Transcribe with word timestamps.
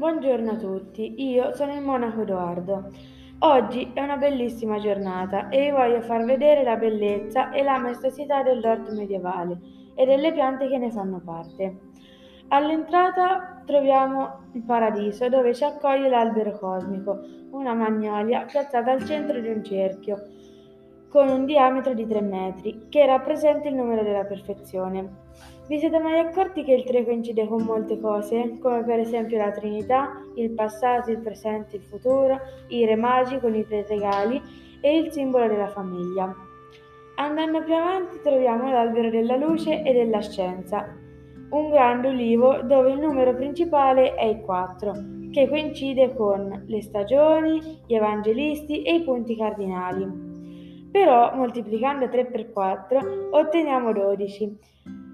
Buongiorno 0.00 0.52
a 0.52 0.56
tutti, 0.56 1.22
io 1.30 1.54
sono 1.54 1.74
il 1.74 1.82
monaco 1.82 2.22
Edoardo. 2.22 2.90
Oggi 3.40 3.90
è 3.92 4.00
una 4.00 4.16
bellissima 4.16 4.78
giornata 4.78 5.50
e 5.50 5.60
vi 5.60 5.70
voglio 5.72 6.00
far 6.00 6.24
vedere 6.24 6.62
la 6.62 6.76
bellezza 6.76 7.50
e 7.50 7.62
la 7.62 7.76
maestosità 7.76 8.42
dell'orto 8.42 8.94
medievale 8.94 9.58
e 9.94 10.06
delle 10.06 10.32
piante 10.32 10.68
che 10.68 10.78
ne 10.78 10.90
fanno 10.90 11.20
parte. 11.22 11.80
All'entrata 12.48 13.62
troviamo 13.66 14.48
il 14.52 14.62
paradiso 14.62 15.28
dove 15.28 15.52
ci 15.52 15.64
accoglie 15.64 16.08
l'albero 16.08 16.58
cosmico, 16.58 17.20
una 17.50 17.74
magnolia 17.74 18.46
piazzata 18.46 18.92
al 18.92 19.04
centro 19.04 19.38
di 19.38 19.48
un 19.50 19.62
cerchio 19.62 20.16
con 21.10 21.28
un 21.28 21.44
diametro 21.44 21.92
di 21.92 22.06
3 22.06 22.20
metri, 22.20 22.86
che 22.88 23.04
rappresenta 23.04 23.68
il 23.68 23.74
numero 23.74 24.02
della 24.02 24.24
perfezione. 24.24 25.28
Vi 25.66 25.78
siete 25.78 25.98
mai 25.98 26.20
accorti 26.20 26.62
che 26.62 26.72
il 26.72 26.84
3 26.84 27.04
coincide 27.04 27.48
con 27.48 27.62
molte 27.64 28.00
cose, 28.00 28.58
come 28.60 28.84
per 28.84 29.00
esempio 29.00 29.36
la 29.36 29.50
Trinità, 29.50 30.22
il 30.36 30.50
passato, 30.50 31.10
il 31.10 31.18
presente, 31.18 31.76
il 31.76 31.82
futuro, 31.82 32.38
i 32.68 32.86
re 32.86 32.94
magi 32.94 33.40
con 33.40 33.54
i 33.56 33.66
tre 33.66 33.84
regali 33.88 34.40
e 34.80 34.96
il 34.96 35.10
simbolo 35.10 35.48
della 35.48 35.68
famiglia. 35.68 36.32
Andando 37.16 37.62
più 37.64 37.74
avanti 37.74 38.20
troviamo 38.22 38.70
l'albero 38.70 39.10
della 39.10 39.36
luce 39.36 39.82
e 39.82 39.92
della 39.92 40.20
scienza, 40.20 40.88
un 41.50 41.70
grande 41.70 42.08
ulivo 42.08 42.62
dove 42.62 42.92
il 42.92 43.00
numero 43.00 43.34
principale 43.34 44.14
è 44.14 44.24
il 44.24 44.40
4, 44.40 44.92
che 45.32 45.48
coincide 45.48 46.14
con 46.14 46.64
le 46.66 46.82
stagioni, 46.82 47.80
gli 47.86 47.94
evangelisti 47.94 48.82
e 48.82 48.94
i 48.94 49.02
punti 49.02 49.36
cardinali. 49.36 50.29
Però 50.90 51.34
moltiplicando 51.34 52.08
3 52.08 52.26
per 52.26 52.52
4 52.52 53.28
otteniamo 53.30 53.92
12. 53.92 54.58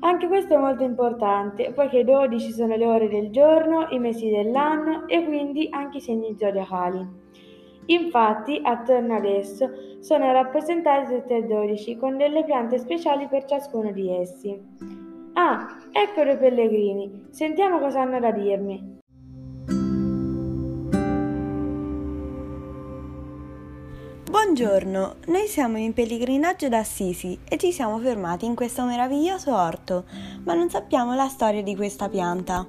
Anche 0.00 0.28
questo 0.28 0.54
è 0.54 0.58
molto 0.58 0.84
importante, 0.84 1.72
poiché 1.72 2.04
12 2.04 2.52
sono 2.52 2.76
le 2.76 2.86
ore 2.86 3.08
del 3.08 3.30
giorno, 3.30 3.88
i 3.90 3.98
mesi 3.98 4.30
dell'anno 4.30 5.08
e 5.08 5.24
quindi 5.24 5.68
anche 5.70 5.96
i 5.96 6.00
segni 6.00 6.36
zodiacali. 6.38 7.06
Infatti, 7.86 8.60
attorno 8.62 9.16
ad 9.16 9.24
esso 9.24 9.70
sono 10.00 10.30
rappresentati 10.30 11.14
tutti 11.14 11.32
e 11.32 11.44
12 11.44 11.96
con 11.96 12.16
delle 12.16 12.44
piante 12.44 12.78
speciali 12.78 13.26
per 13.26 13.44
ciascuno 13.44 13.90
di 13.90 14.10
essi. 14.10 14.56
Ah, 15.32 15.66
ecco 15.90 16.22
due 16.22 16.36
pellegrini. 16.36 17.26
Sentiamo 17.30 17.78
cosa 17.78 18.02
hanno 18.02 18.20
da 18.20 18.30
dirmi. 18.30 18.98
Buongiorno, 24.28 25.14
noi 25.28 25.46
siamo 25.46 25.78
in 25.78 25.94
pellegrinaggio 25.94 26.68
da 26.68 26.80
Assisi 26.80 27.38
e 27.48 27.56
ci 27.56 27.72
siamo 27.72 27.98
fermati 27.98 28.44
in 28.44 28.54
questo 28.54 28.84
meraviglioso 28.84 29.54
orto, 29.54 30.04
ma 30.44 30.52
non 30.52 30.68
sappiamo 30.68 31.14
la 31.14 31.28
storia 31.28 31.62
di 31.62 31.74
questa 31.74 32.10
pianta. 32.10 32.66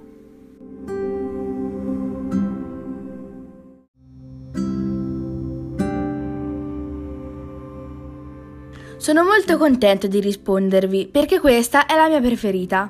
Sono 8.96 9.24
molto 9.26 9.58
contento 9.58 10.08
di 10.08 10.22
rispondervi 10.22 11.08
perché 11.08 11.42
questa 11.42 11.86
è 11.88 11.96
la 11.98 12.08
mia 12.08 12.22
preferita. 12.22 12.90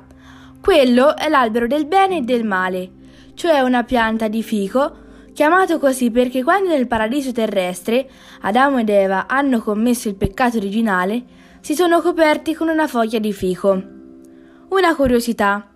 Quello 0.60 1.16
è 1.16 1.28
l'albero 1.28 1.66
del 1.66 1.86
bene 1.86 2.18
e 2.18 2.22
del 2.22 2.44
male, 2.44 2.88
cioè 3.34 3.58
una 3.62 3.82
pianta 3.82 4.28
di 4.28 4.44
fico 4.44 4.99
chiamato 5.32 5.78
così 5.78 6.10
perché 6.10 6.42
quando 6.42 6.70
nel 6.70 6.86
paradiso 6.86 7.32
terrestre 7.32 8.08
Adamo 8.42 8.78
ed 8.78 8.88
Eva 8.88 9.26
hanno 9.26 9.60
commesso 9.60 10.08
il 10.08 10.16
peccato 10.16 10.56
originale, 10.56 11.22
si 11.60 11.74
sono 11.74 12.00
coperti 12.00 12.54
con 12.54 12.68
una 12.68 12.86
foglia 12.86 13.18
di 13.18 13.32
fico. 13.32 13.82
Una 14.68 14.94
curiosità. 14.94 15.68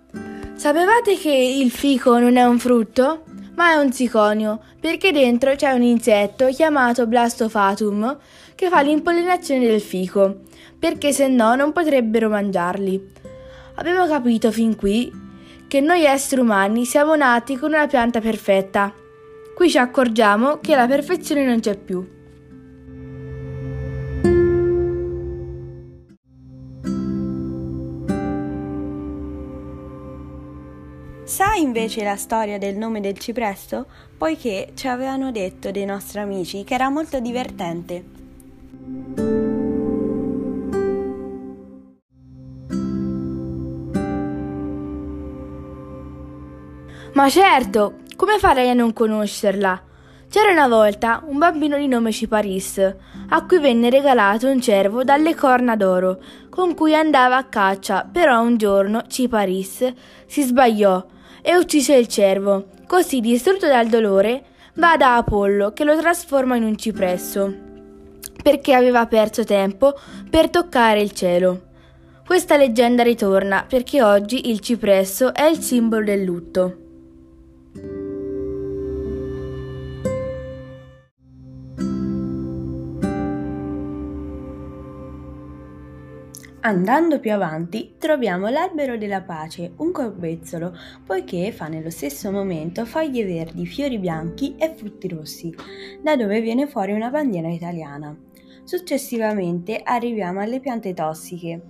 Sapevate 0.55 1.17
che 1.17 1.33
il 1.33 1.71
fico 1.71 2.19
non 2.19 2.37
è 2.37 2.45
un 2.45 2.59
frutto, 2.59 3.25
ma 3.55 3.73
è 3.73 3.77
un 3.77 3.93
ziconio, 3.93 4.61
perché 4.81 5.13
dentro 5.13 5.55
c'è 5.55 5.73
un 5.73 5.83
insetto 5.83 6.47
chiamato 6.47 7.07
blastofatum 7.07 8.19
che 8.55 8.69
fa 8.69 8.81
l'impollinazione 8.81 9.67
del 9.67 9.81
fico, 9.81 10.43
perché 10.79 11.13
se 11.13 11.29
no 11.29 11.55
non 11.55 11.73
potrebbero 11.73 12.29
mangiarli. 12.29 13.13
Abbiamo 13.77 14.07
capito 14.07 14.51
fin 14.53 14.77
qui 14.77 15.13
che 15.67 15.81
noi 15.81 16.05
esseri 16.05 16.41
umani 16.41 16.85
siamo 16.85 17.17
nati 17.17 17.57
con 17.57 17.73
una 17.73 17.87
pianta 17.87 18.21
perfetta 18.21 18.93
Qui 19.55 19.71
ci 19.71 19.79
accorgiamo 19.79 20.59
che 20.59 20.75
la 20.75 20.87
perfezione 20.89 21.45
non 21.45 21.61
c'è 21.61 21.77
più. 21.77 22.05
Sai 31.25 31.63
invece 31.63 32.03
la 32.03 32.17
storia 32.17 32.59
del 32.59 32.77
nome 32.77 33.01
del 33.01 33.17
cipresso? 33.17 33.87
Poiché 34.19 34.73
ci 34.75 34.89
avevano 34.89 35.31
detto 35.31 35.71
dei 35.71 35.85
nostri 35.85 36.19
amici 36.19 36.65
che 36.65 36.75
era 36.75 36.89
molto 36.89 37.21
divertente. 37.21 38.05
Ma 47.15 47.29
certo, 47.29 47.95
come 48.17 48.39
farei 48.39 48.71
a 48.71 48.75
non 48.75 48.93
conoscerla? 48.93 49.83
C'era 50.29 50.51
una 50.51 50.67
volta 50.67 51.23
un 51.27 51.39
bambino 51.39 51.77
di 51.77 51.87
nome 51.87 52.11
Ciparis, 52.11 52.95
a 53.29 53.45
cui 53.47 53.59
venne 53.61 53.89
regalato 53.89 54.49
un 54.49 54.61
cervo 54.61 55.05
dalle 55.05 55.35
corna 55.35 55.77
d'oro, 55.77 56.19
con 56.49 56.75
cui 56.75 56.95
andava 56.95 57.37
a 57.37 57.45
caccia, 57.45 58.09
però 58.11 58.43
un 58.43 58.57
giorno 58.57 59.05
Ciparis 59.07 59.93
si 60.27 60.43
sbagliò 60.43 61.05
e 61.41 61.57
uccise 61.57 61.95
il 61.95 62.09
cervo. 62.09 62.67
Così, 62.87 63.21
distrutto 63.21 63.67
dal 63.67 63.87
dolore, 63.87 64.45
va 64.75 64.97
da 64.97 65.17
Apollo 65.17 65.73
che 65.73 65.85
lo 65.85 65.97
trasforma 65.97 66.57
in 66.57 66.65
un 66.65 66.77
cipresso, 66.77 67.55
perché 68.43 68.75
aveva 68.75 69.07
perso 69.07 69.45
tempo 69.45 69.97
per 70.29 70.51
toccare 70.51 71.01
il 71.01 71.13
cielo. 71.13 71.63
Questa 72.27 72.57
leggenda 72.57 73.03
ritorna 73.03 73.65
perché 73.69 74.03
oggi 74.03 74.51
il 74.51 74.61
cipresso 74.61 75.33
è 75.33 75.45
il 75.45 75.61
simbolo 75.61 76.05
del 76.05 76.25
lutto. 76.25 76.84
Andando 86.67 87.21
più 87.21 87.31
avanti 87.31 87.97
troviamo 87.99 88.49
l'albero 88.49 88.97
della 88.97 89.21
pace, 89.21 89.75
un 89.77 89.93
corbezzolo, 89.93 90.75
poiché 91.05 91.53
fa 91.53 91.69
nello 91.69 91.91
stesso 91.91 92.33
momento 92.33 92.87
foglie 92.87 93.23
verdi, 93.23 93.67
fiori 93.67 93.99
bianchi 93.99 94.57
e 94.57 94.73
frutti 94.75 95.07
rossi, 95.09 95.55
da 96.03 96.17
dove 96.17 96.41
viene 96.41 96.67
fuori 96.67 96.93
una 96.93 97.11
bandiera 97.11 97.51
italiana. 97.51 98.17
Successivamente 98.65 99.83
arriviamo 99.85 100.41
alle 100.41 100.61
piante 100.61 100.95
tossiche, 100.95 101.61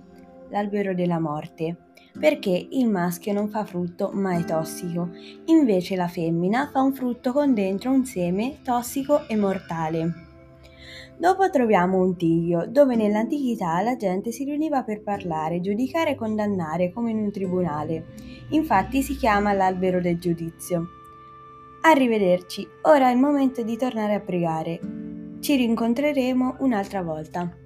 l'albero 0.49 0.93
della 0.93 1.19
morte, 1.19 1.75
perché 2.17 2.67
il 2.71 2.87
maschio 2.87 3.33
non 3.33 3.49
fa 3.49 3.65
frutto 3.65 4.11
ma 4.13 4.37
è 4.37 4.45
tossico, 4.45 5.09
invece 5.47 5.97
la 5.97 6.07
femmina 6.07 6.69
fa 6.71 6.79
un 6.79 6.93
frutto 6.93 7.33
con 7.33 7.53
dentro 7.53 7.91
un 7.91 8.05
seme 8.05 8.59
tossico 8.63 9.27
e 9.27 9.35
mortale. 9.35 10.34
Dopo 11.17 11.49
troviamo 11.49 11.99
un 11.99 12.15
tiglio, 12.17 12.65
dove 12.67 12.95
nell'antichità 12.95 13.81
la 13.81 13.95
gente 13.95 14.31
si 14.31 14.43
riuniva 14.43 14.83
per 14.83 15.01
parlare, 15.01 15.61
giudicare 15.61 16.11
e 16.11 16.15
condannare 16.15 16.91
come 16.91 17.11
in 17.11 17.19
un 17.19 17.31
tribunale. 17.31 18.05
Infatti 18.49 19.01
si 19.01 19.15
chiama 19.15 19.53
l'albero 19.53 20.01
del 20.01 20.19
giudizio. 20.19 20.87
Arrivederci, 21.81 22.67
ora 22.83 23.09
è 23.09 23.11
il 23.11 23.19
momento 23.19 23.61
di 23.61 23.77
tornare 23.77 24.15
a 24.15 24.19
pregare. 24.19 24.79
Ci 25.39 25.55
rincontreremo 25.55 26.57
un'altra 26.59 27.01
volta. 27.01 27.64